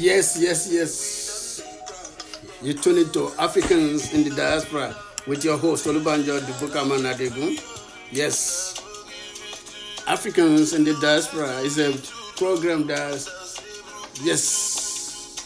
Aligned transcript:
Yes, 0.00 0.38
yes, 0.40 0.66
yes. 0.72 1.60
You 2.62 2.72
tune 2.72 2.96
into 2.96 3.30
Africans 3.38 4.14
in 4.14 4.24
the 4.24 4.30
Diaspora 4.34 4.96
with 5.26 5.44
your 5.44 5.58
host, 5.58 5.84
Olubanjo 5.86 6.40
Dubukaman 6.40 7.04
Adegun. 7.04 7.60
Yes. 8.10 8.80
Africans 10.06 10.72
in 10.72 10.84
the 10.84 10.94
Diaspora 11.02 11.50
is 11.60 11.78
a 11.78 11.92
program 12.38 12.86
that, 12.86 13.28
yes, 14.22 15.36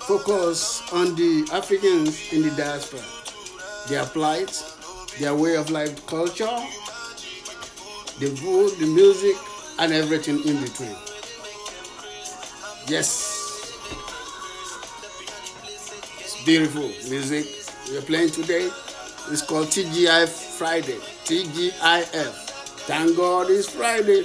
focus 0.00 0.82
on 0.92 1.14
the 1.14 1.48
Africans 1.52 2.32
in 2.32 2.42
the 2.42 2.50
diaspora, 2.56 3.00
their 3.88 4.04
plight, 4.06 4.50
their 5.20 5.36
way 5.36 5.54
of 5.54 5.70
life, 5.70 6.04
culture, 6.08 6.58
the 8.18 8.34
food, 8.34 8.76
the 8.80 8.86
music, 8.86 9.36
and 9.78 9.92
everything 9.92 10.38
in 10.44 10.60
between. 10.60 10.96
Yes. 12.88 13.29
Beautiful 16.44 16.88
music 17.10 17.46
we're 17.90 18.00
playing 18.02 18.30
today. 18.30 18.70
It's 19.30 19.42
called 19.42 19.68
TGI 19.68 20.28
Friday. 20.58 20.98
TGIF. 21.24 22.32
Thank 22.86 23.16
God 23.16 23.50
it's 23.50 23.68
Friday. 23.68 24.24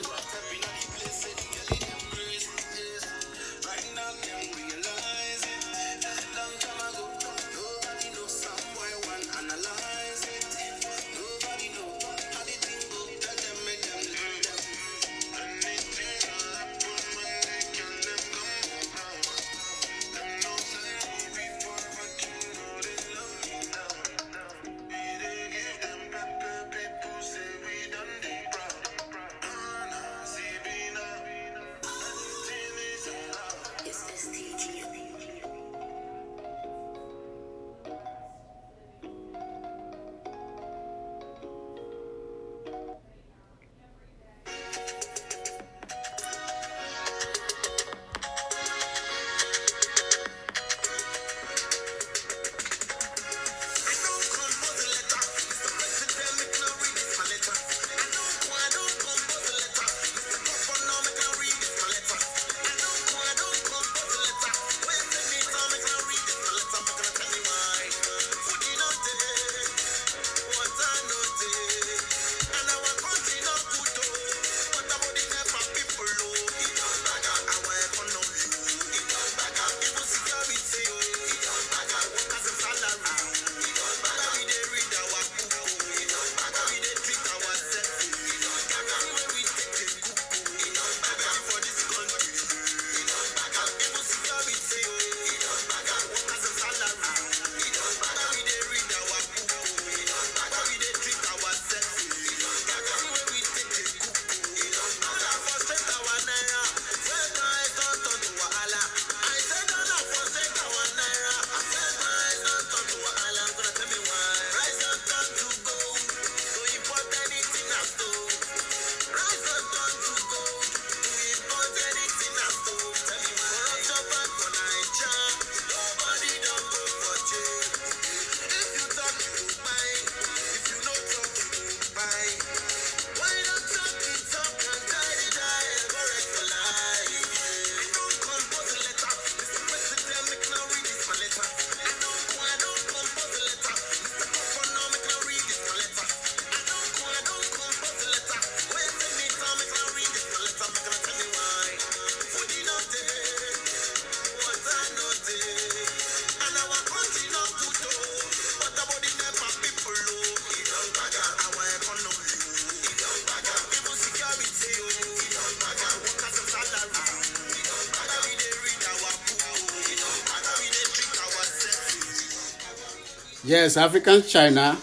Yes, 173.45 173.77
African 173.77 174.23
China. 174.23 174.75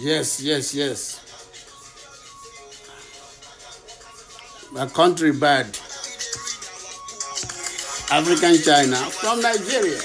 Yes, 0.00 0.40
yes, 0.40 0.74
yes. 0.74 1.20
My 4.72 4.86
country 4.86 5.32
bad. 5.32 5.66
African 8.10 8.56
China 8.62 8.96
from 9.10 9.42
Nigeria. 9.42 10.00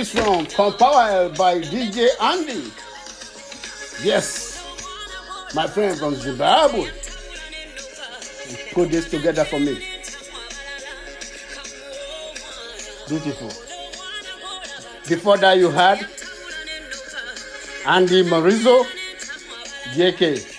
This 0.00 0.14
round 0.14 0.48
compiled 0.48 1.36
by 1.36 1.60
DJ 1.60 2.08
Andy. 2.22 2.72
Yes, 4.02 4.64
my 5.54 5.66
friend 5.66 5.98
from 5.98 6.14
Zimbabwe. 6.14 6.90
He 8.46 8.72
put 8.72 8.90
this 8.90 9.10
together 9.10 9.44
for 9.44 9.60
me. 9.60 9.74
Beautiful. 13.10 13.48
Before 15.06 15.36
that, 15.36 15.58
you 15.58 15.68
had 15.68 15.98
Andy 17.84 18.22
Marizo, 18.22 18.86
JK. 19.92 20.49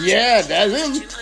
Yeah, 0.00 0.42
that's 0.42 0.72
it. 0.72 1.21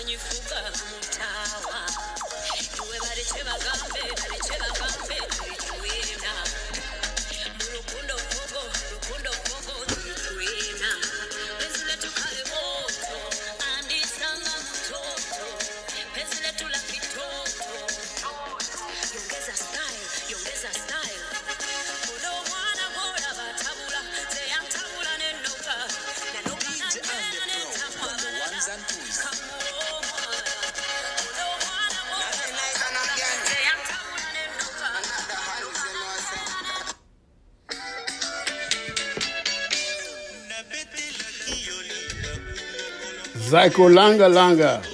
Zaiko 43.61 43.91
Langa 43.91 44.27
Langa. 44.27 44.90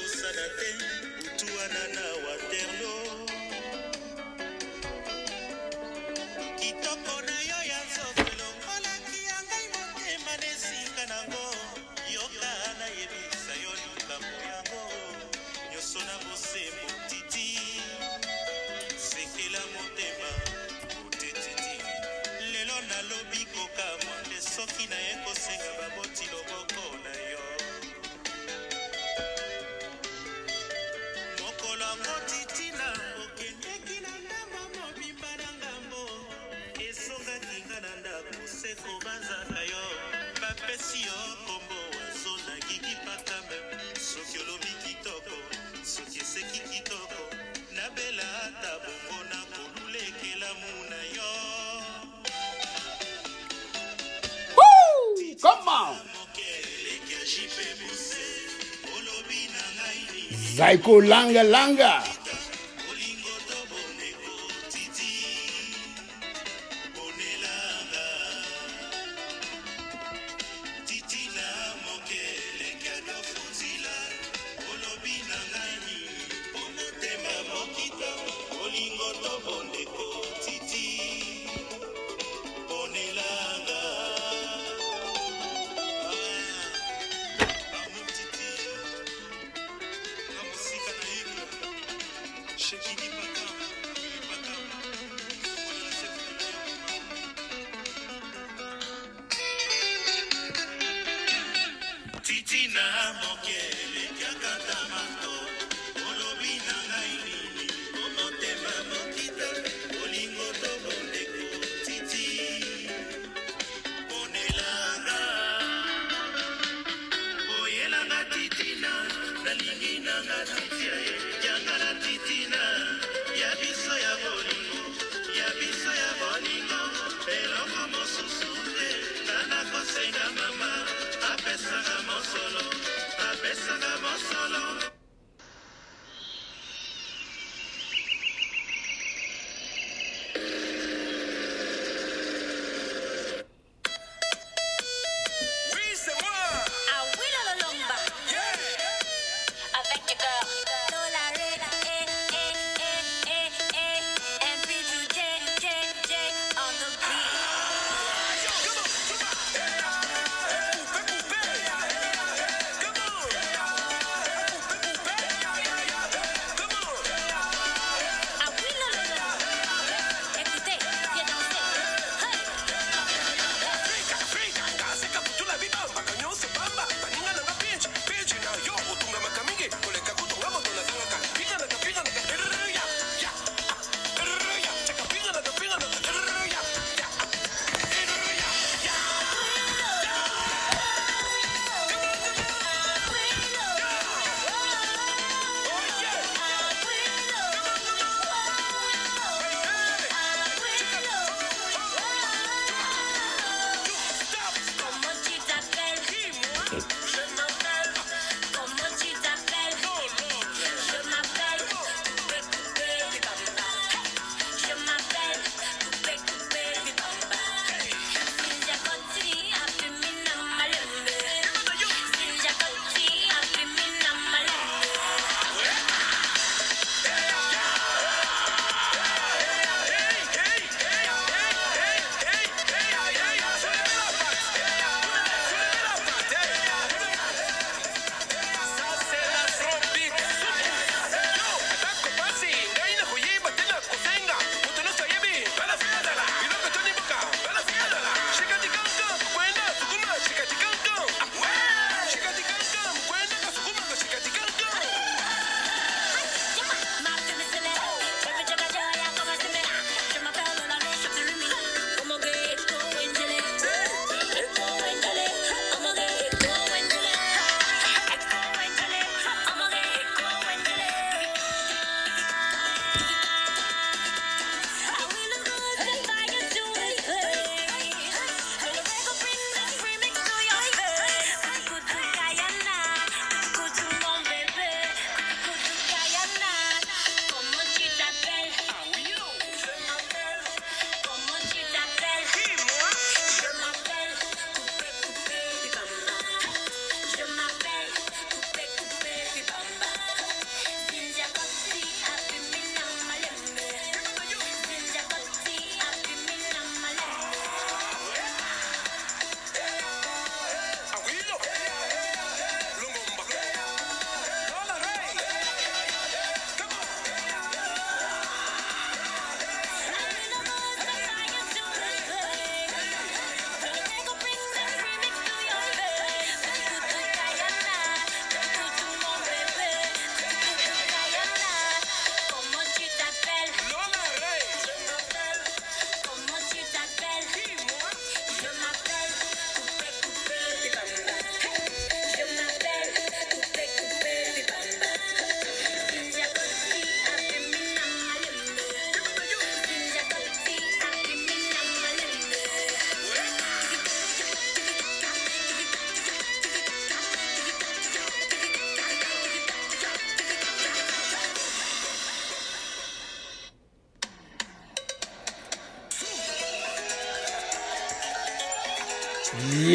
zay 60.56 60.78
ko 60.78 61.00
langalanga 61.00 62.02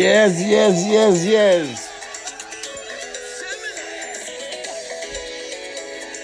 Yes, 0.02 0.42
yes, 0.42 0.76
yes, 0.90 1.26
yes. 1.30 1.68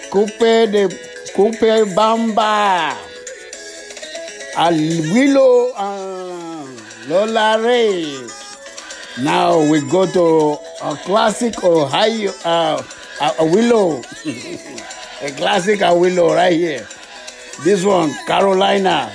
Coupe 0.09 0.65
de 0.73 0.89
coupe 1.35 1.85
bamba. 1.93 2.97
Al 4.55 4.73
willow 5.13 5.73
and 5.77 6.81
Lola 7.07 7.61
Ray. 7.61 8.17
Now 9.21 9.61
we 9.69 9.81
go 9.81 10.07
to 10.11 10.57
a 10.81 10.95
classic 11.05 11.63
Ohio 11.63 12.31
uh, 12.45 12.81
a 13.37 13.45
willow. 13.53 14.01
a 15.21 15.29
classic 15.37 15.81
a 15.81 15.93
willow 15.93 16.33
right 16.33 16.53
here. 16.57 16.87
This 17.63 17.85
one, 17.85 18.09
Carolina. 18.25 19.11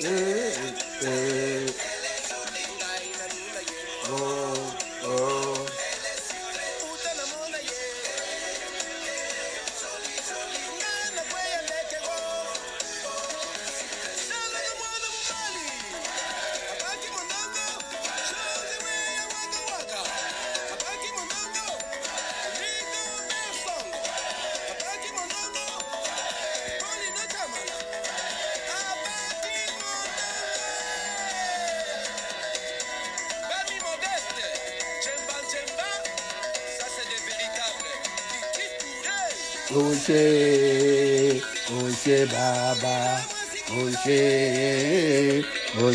Yeah. 0.00 1.93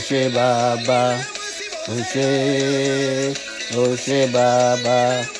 Oshe 0.09 0.27
Baba, 0.33 1.21
Oshe, 1.87 3.31
Oshe 3.77 4.25
Baba. 4.33 5.38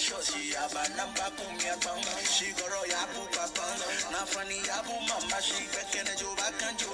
shoshi 0.00 0.52
yaba 0.54 0.82
namba 0.96 1.26
kumya 1.36 1.74
bang 1.84 2.02
shigoro 2.24 2.80
yabu 2.88 3.22
papa. 3.36 3.66
Na 4.12 4.24
funny 4.24 4.56
yabu 4.68 4.94
mama. 5.08 5.38
Shi 5.42 5.64
bekene 5.72 6.16
jo 6.16 6.32
bakan 6.40 6.72
jo 6.80 6.88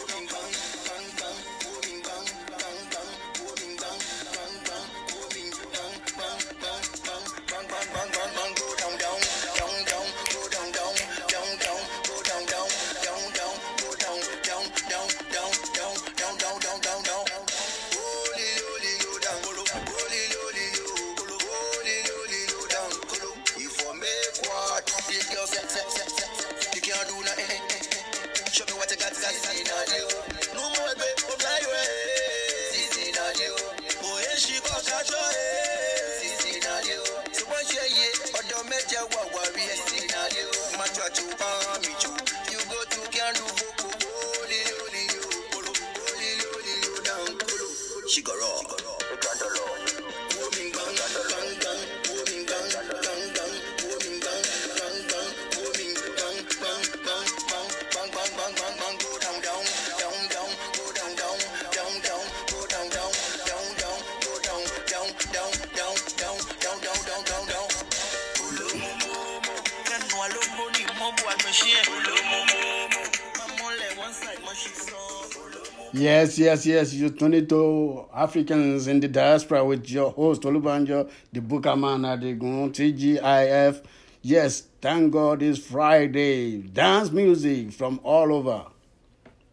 Yes, 76.39 76.67
yes. 76.67 76.93
You 76.93 77.11
22 77.11 78.07
Africans 78.15 78.87
in 78.89 79.01
the 79.01 79.09
diaspora 79.09 79.65
with 79.65 79.89
your 79.91 80.11
host, 80.11 80.43
Olubanjo, 80.43 81.11
Dubukaman 81.35 82.05
Adegun, 82.05 82.71
TGIF. 82.73 83.83
Yes, 84.23 84.63
thank 84.81 85.13
God 85.13 85.43
it's 85.43 85.59
Friday. 85.59 86.59
Dance 86.59 87.11
music 87.11 87.73
from 87.73 88.01
all 88.03 88.33
over. 88.33 88.67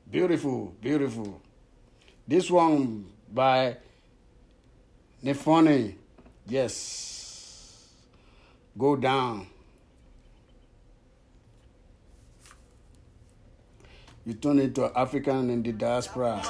Beautiful, 0.09 0.75
beautiful. 0.81 1.41
This 2.27 2.49
one 2.49 3.05
by 3.31 3.77
Nifoni. 5.23 5.95
Yes. 6.47 7.87
Go 8.77 8.95
down. 8.95 9.47
you 14.25 14.33
turn 14.33 14.59
into 14.59 14.91
African 14.97 15.49
in 15.49 15.63
the 15.63 15.73
diaspora. 15.73 16.41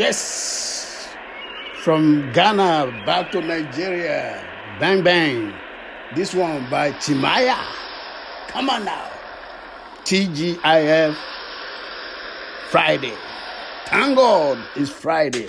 Yes. 0.00 1.12
From 1.84 2.32
Ghana 2.32 3.04
back 3.04 3.30
to 3.32 3.42
Nigeria. 3.42 4.42
Bang, 4.80 5.04
bang. 5.04 5.52
This 6.16 6.32
one 6.32 6.70
by 6.70 6.92
Chimaya. 6.92 7.58
Come 8.48 8.70
on 8.70 8.86
now. 8.86 9.10
TGIF 10.04 11.14
Friday. 12.70 13.12
Thank 13.88 14.16
God 14.16 14.56
it's 14.74 14.88
Friday. 14.88 15.48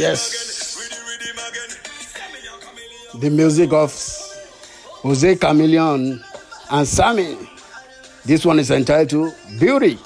Yes. 0.00 0.78
The 3.20 3.28
music 3.28 3.70
of 3.74 3.92
Jose 5.02 5.34
Chameleone 5.36 6.24
and 6.70 6.88
Sammy. 6.88 7.36
This 8.24 8.46
one 8.46 8.58
is 8.60 8.70
entitled 8.70 9.34
Beauty. 9.58 9.98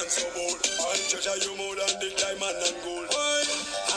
and 0.00 0.10
some 0.10 0.32
old. 0.40 0.60
I 0.64 0.96
treasure 1.12 1.36
you 1.44 1.52
more 1.60 1.76
than 1.76 1.92
the 2.00 2.08
diamond 2.16 2.56
and 2.56 2.76
gold. 2.84 3.06
Why? 3.12 3.44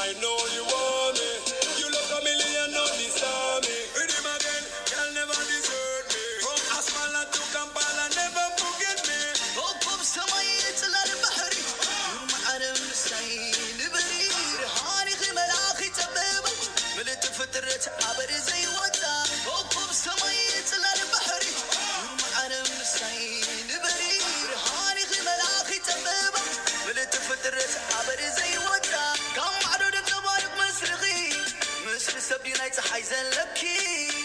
I 0.04 0.12
know 0.20 0.36
you 0.56 0.64
want 0.68 1.16
me. 1.16 1.32
You 1.80 1.88
look 1.88 2.10
a 2.12 2.20
million 2.28 2.72
of 2.76 2.92
this 3.00 3.24
army. 3.24 3.80
With 3.96 4.12
him 4.12 4.28
again, 4.28 4.64
you'll 4.92 5.12
never 5.16 5.38
desert 5.48 6.06
me. 6.12 6.26
From 6.44 6.60
Asmala 6.76 7.24
to 7.32 7.42
Kampala, 7.56 8.06
never 8.20 8.48
forget 8.60 9.00
me. 9.08 9.20
Oh, 9.64 9.72
come 9.80 10.04
somewhere, 10.04 10.68
it's 10.70 10.84
a 10.84 10.90
lot 10.92 11.08
of 11.08 11.20
bahari. 11.24 11.64
ما 12.32 12.56
أنا 12.56 12.70
من 12.72 12.90
السعيد 12.92 13.80
برير 13.94 14.68
هاني 14.84 15.14
غيم 15.16 15.38
الأخي 15.40 15.90
تبابا 15.90 16.52
ملت 16.98 17.26
فترة 17.26 17.84
عبر 18.08 18.30
زي 18.48 18.68
وتر 18.68 19.03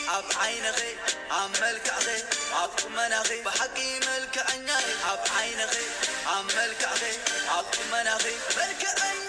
عب 0.08 0.24
عينغي 0.40 0.96
عم 1.30 1.50
ملكعغي 1.52 2.24
عب 2.52 2.70
مناغي 2.90 3.42
بحقي 3.42 4.00
ملكعني 4.00 4.72
عب 5.04 5.24
عينغي 5.36 5.86
عم 6.26 6.46
ملكعغي 6.46 7.12
عب 7.48 7.66
مناغي 7.92 8.34
ملكعني 8.56 9.28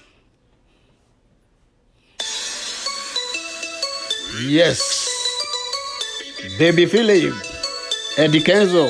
Yes. 4.47 5.07
Baby 6.57 6.85
Philip. 6.85 7.33
Eddie 8.17 8.41
Kenzo. 8.41 8.89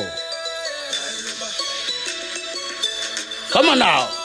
Come 3.52 3.66
on 3.68 3.78
now. 3.78 4.21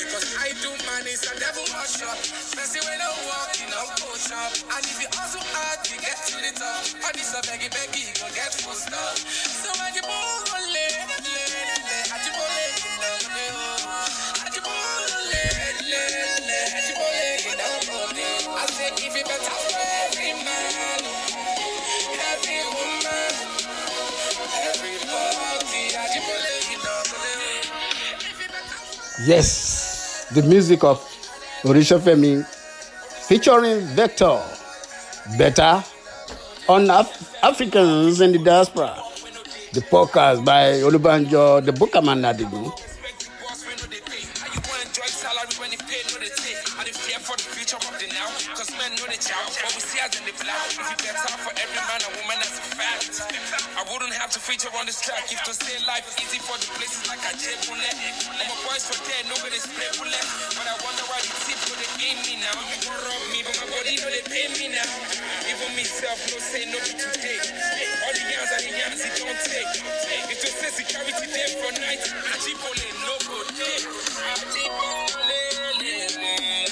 Because 0.00 0.32
I 0.40 0.48
do 0.64 0.70
man 0.88 1.04
a 1.04 1.14
devil 1.36 1.64
worship. 1.76 2.16
person 2.56 2.80
wey 2.88 2.96
no 2.96 3.10
work 3.28 3.52
e 3.60 3.66
no 3.68 3.80
go 4.00 4.08
chop. 4.16 4.52
and 4.72 4.84
if 4.88 4.96
you 5.00 5.08
hustle 5.12 5.44
hard 5.52 5.78
you 5.92 5.98
get 6.00 6.16
to 6.28 6.36
the 6.40 6.52
top. 6.56 6.80
all 7.04 7.12
this 7.12 7.32
a 7.36 7.40
beggy 7.44 7.68
beggy 7.68 8.08
you 8.08 8.14
go 8.16 8.26
get 8.32 8.52
full 8.56 8.72
stop. 8.72 9.14
so 9.20 9.68
ajibole 9.84 10.56
le 10.72 10.86
le 11.28 11.44
ajibole 12.16 12.64
le 13.02 13.10
le 13.34 13.46
o. 13.52 13.68
Ajibole 14.48 15.44
le 15.90 16.02
le 16.48 16.58
ajibole 16.78 17.26
you 17.44 17.54
know 17.60 17.74
go 17.88 18.00
dey. 18.16 18.40
I 18.56 18.64
say 18.72 18.90
if 19.04 19.14
you 19.16 19.24
better. 19.28 19.60
Yes, 29.22 29.69
the 30.34 30.42
music 30.42 30.84
of 30.84 30.98
Oritse 31.64 31.98
Femi 31.98 32.44
featuring 33.28 33.80
Vector. 33.96 34.40
Better 35.38 35.84
on 36.68 36.90
Af- 36.90 37.34
Africans 37.42 38.20
in 38.20 38.32
the 38.32 38.38
diaspora. 38.38 38.94
The 39.72 39.80
podcast 39.82 40.44
by 40.44 40.80
Olubanjo, 40.82 41.64
the 41.64 41.72
Bukaman 41.72 42.22
the 42.22 42.44
the 42.44 42.46
the 48.00 48.06
now, 48.14 48.26
cause 48.54 48.70
men 48.78 48.90
know 48.96 49.06
they 49.06 49.16
chow. 49.20 49.36
What 49.44 49.74
we 49.74 49.80
see 49.80 50.00
as 50.00 50.18
in 50.18 50.24
the 50.24 50.32
black, 50.42 50.66
if 50.72 50.78
you 50.78 50.96
better 51.04 51.34
for 51.44 51.52
every 51.52 51.76
man 51.76 52.00
and 52.00 52.14
woman, 52.16 52.38
that's 52.40 52.58
a 52.58 52.62
fact. 52.74 53.59
Wouldn't 53.90 54.14
have 54.22 54.30
to 54.30 54.38
feature 54.38 54.70
on 54.78 54.86
this 54.86 55.02
track 55.02 55.26
if 55.34 55.42
to 55.42 55.50
say 55.50 55.74
life 55.82 56.06
easy 56.22 56.38
for 56.38 56.54
the 56.62 56.68
places 56.78 57.10
like 57.10 57.18
a 57.26 57.34
J 57.34 57.58
bullet. 57.66 57.90
I'm 58.38 58.46
a 58.46 58.56
boys 58.62 58.86
for 58.86 58.94
dead, 59.02 59.26
nobody 59.26 59.58
spray 59.58 59.90
bullet. 59.98 60.26
But 60.54 60.62
I 60.70 60.78
wonder 60.86 61.02
why 61.10 61.18
the 61.26 61.34
tip 61.42 61.58
no 61.66 61.74
they 61.74 61.90
aim 62.06 62.22
me 62.22 62.38
now. 62.38 62.54
You 62.54 62.86
want 62.86 63.02
rob 63.02 63.22
me, 63.34 63.42
but 63.42 63.58
my 63.58 63.66
body 63.66 63.98
no 63.98 64.06
they 64.14 64.22
pay 64.30 64.46
me 64.62 64.70
now. 64.70 64.86
Even 65.50 65.74
myself 65.74 66.22
no 66.30 66.38
say 66.38 66.70
no 66.70 66.78
be 66.86 66.94
today. 66.94 67.42
All 68.06 68.14
the 68.14 68.22
yams 68.30 68.50
are 68.54 68.62
the 68.62 68.70
yams 68.78 69.02
it 69.02 69.14
don't 69.18 69.40
take. 69.42 69.74
If 70.30 70.38
you 70.38 70.50
say 70.54 70.70
security 70.70 71.26
there 71.26 71.50
for 71.58 71.74
night, 71.82 71.98
Ajibole 72.30 72.86
no 73.02 73.14
go 73.26 73.42
day. 73.58 73.90
Ajibole, 74.38 75.42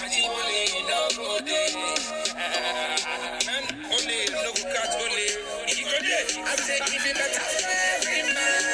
Ajibole 0.07 0.63
no 0.87 1.01
go 1.19 1.31
day. 1.43 1.75
Ole 3.91 4.19
no 4.31 4.51
go 4.55 4.63
catch 4.71 4.95
ole. 5.03 5.38
I 6.21 6.57
say 6.57 6.79
if 6.83 7.07
you 7.07 7.15
better 7.15 8.68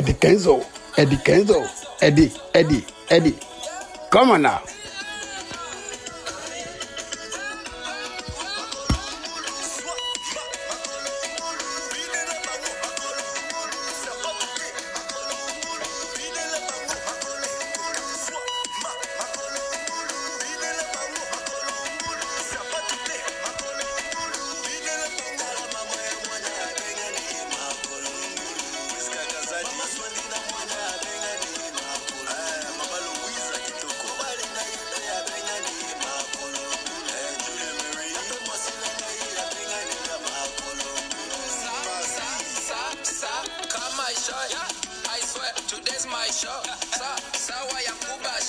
Eddie 0.00 0.14
Kenzo, 0.14 0.64
Eddie 0.96 1.18
Kenzo, 1.18 1.60
Eddie, 2.00 2.32
Eddie, 2.54 2.86
Eddie. 3.10 3.36
Come 4.10 4.30
on 4.30 4.40
now. 4.40 4.62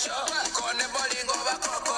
Show? 0.01 0.25
Kone 0.57 0.85
body 0.93 1.21
go 1.27 1.37
back, 1.45 1.61
go 1.61 1.90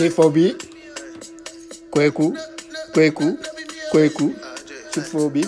Chifobi, 0.00 0.56
Kweku, 1.90 2.36
Kweku, 2.92 3.38
Kweku, 3.90 4.34
Chifobi. 4.90 5.46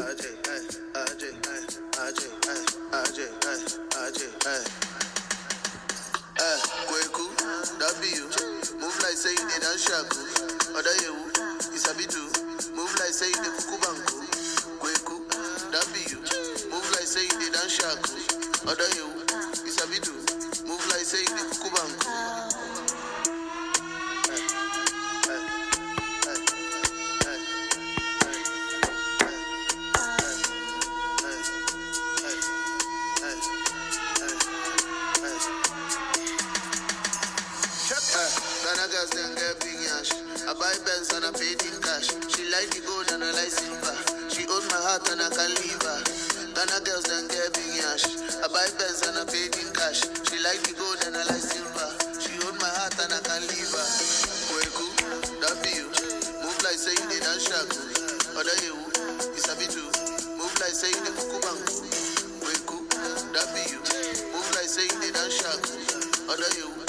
under 66.32 66.48
you. 66.56 66.81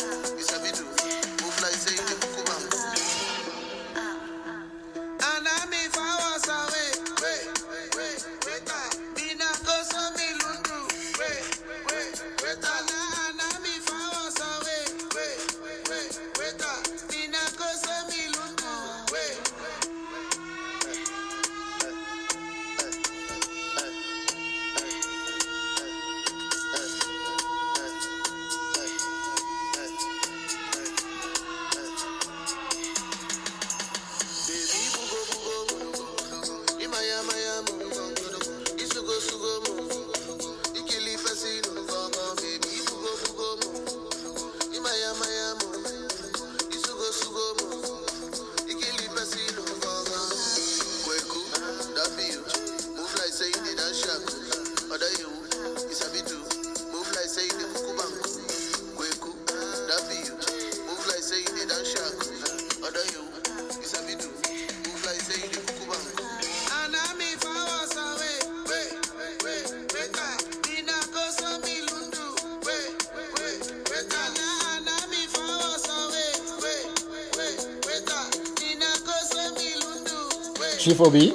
Chief 80.84 80.99
Obi, 80.99 81.31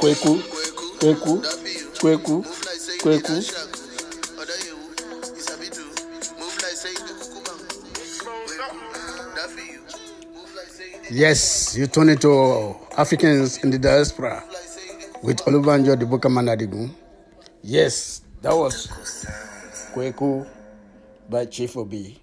Kweku, 0.00 0.40
Kweku, 0.98 1.42
Kweku, 2.00 2.44
Kweku. 3.02 3.36
Yes, 11.10 11.76
you 11.76 11.86
turn 11.86 12.08
it 12.08 12.22
to 12.22 12.76
Africans 12.96 13.62
in 13.62 13.70
the 13.70 13.78
diaspora 13.78 14.42
with 15.22 15.36
Olubanjo 15.44 15.98
the 15.98 16.06
Diboka 16.06 16.30
Manadigun. 16.32 16.88
Yes, 17.62 18.22
that 18.40 18.56
was 18.56 18.86
Kweku 19.94 20.48
by 21.28 21.44
Chief 21.44 21.76
Obi. 21.76 22.22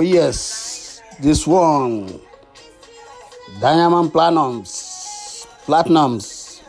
Oh, 0.00 0.02
yes, 0.02 1.02
this 1.20 1.46
one 1.46 2.08
Diamond 3.60 4.10
Platnumz, 4.10 5.44
Platinums, 5.66 6.62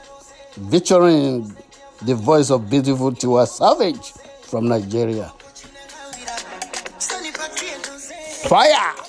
featuring 0.69 1.55
the 2.01 2.13
voice 2.13 2.51
of 2.51 2.69
beautiful 2.69 3.09
Tiwa 3.13 3.47
Savage 3.47 4.11
from 4.41 4.67
Nigeria. 4.67 5.32
Fire! 8.49 9.01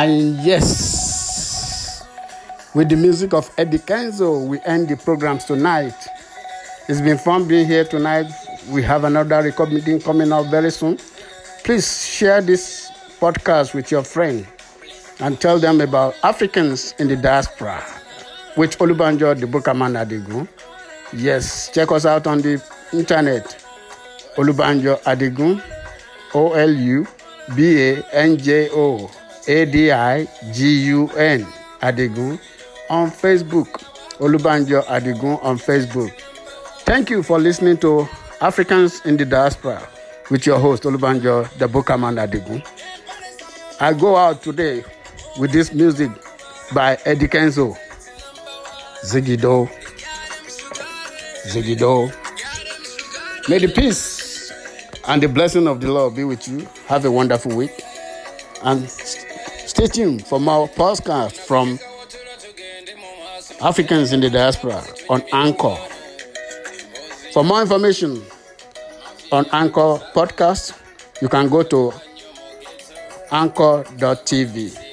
And 0.00 0.38
yes, 0.44 2.04
with 2.72 2.88
the 2.88 2.94
music 2.94 3.34
of 3.34 3.50
Eddie 3.58 3.78
Kenzo, 3.80 4.46
we 4.46 4.60
end 4.60 4.88
the 4.88 4.96
programs 4.96 5.44
tonight. 5.44 5.92
It's 6.88 7.00
been 7.00 7.18
fun 7.18 7.48
being 7.48 7.66
here 7.66 7.82
tonight. 7.84 8.26
We 8.70 8.80
have 8.84 9.02
another 9.02 9.42
recording 9.42 10.00
coming 10.00 10.30
up 10.30 10.46
very 10.52 10.70
soon. 10.70 11.00
Please 11.64 12.06
share 12.06 12.40
this 12.40 12.88
podcast 13.18 13.74
with 13.74 13.90
your 13.90 14.04
friend 14.04 14.46
and 15.18 15.40
tell 15.40 15.58
them 15.58 15.80
about 15.80 16.14
Africans 16.22 16.94
in 17.00 17.08
the 17.08 17.16
diaspora 17.16 17.84
with 18.56 18.78
Olubanjo 18.78 19.34
the 19.40 19.46
Bukaman 19.46 19.98
Adigun. 19.98 20.46
Yes, 21.12 21.72
check 21.74 21.90
us 21.90 22.06
out 22.06 22.28
on 22.28 22.40
the 22.40 22.62
internet. 22.92 23.64
Olubanjo 24.36 25.02
Adigun, 25.02 25.60
O 26.34 26.52
L 26.52 26.70
U 26.70 27.04
B 27.56 27.82
A 27.82 28.02
N 28.12 28.36
J 28.38 28.68
O 28.70 29.10
A 29.48 29.64
D 29.64 29.90
I 29.90 30.28
G 30.52 30.86
U 30.88 31.08
N 31.16 31.46
Adigun 31.80 32.38
on 32.90 33.10
Facebook. 33.10 33.66
Olubanjo 34.18 34.82
Adigun 34.84 35.42
on 35.44 35.58
Facebook. 35.58 36.10
Thank 36.84 37.10
you 37.10 37.22
for 37.22 37.38
listening 37.38 37.76
to 37.78 38.08
Africans 38.40 39.00
in 39.04 39.16
the 39.16 39.24
Diaspora 39.24 39.86
with 40.30 40.44
your 40.46 40.58
host 40.58 40.82
Olubanjo 40.82 41.48
the 41.58 41.68
Bukaman 41.68 42.18
Adigun. 42.24 42.64
I 43.80 43.92
go 43.92 44.16
out 44.16 44.42
today 44.42 44.84
with 45.38 45.52
this 45.52 45.72
music 45.72 46.10
by 46.74 46.98
Eddie 47.04 47.28
Kenzo. 47.28 47.76
Ziggy-Do. 49.04 49.68
Ziggy-Do. 51.46 52.10
May 53.48 53.58
the 53.58 53.68
peace 53.68 54.50
and 55.06 55.22
the 55.22 55.28
blessing 55.28 55.68
of 55.68 55.80
the 55.80 55.90
Lord 55.92 56.16
be 56.16 56.24
with 56.24 56.48
you. 56.48 56.66
Have 56.86 57.04
a 57.04 57.10
wonderful 57.10 57.56
week. 57.56 57.70
And 58.64 58.82
stay 59.78 59.86
tuned 59.86 60.26
for 60.26 60.40
more 60.40 60.68
podcasts 60.68 61.38
from 61.38 61.78
Africans 63.60 64.12
in 64.12 64.18
the 64.18 64.28
Diaspora 64.28 64.82
on 65.08 65.22
Anchor. 65.32 65.76
For 67.32 67.44
more 67.44 67.62
information 67.62 68.20
on 69.30 69.46
Anchor 69.52 70.02
podcast, 70.16 70.76
you 71.22 71.28
can 71.28 71.48
go 71.48 71.62
to 71.62 71.92
anchor.tv. 73.30 74.87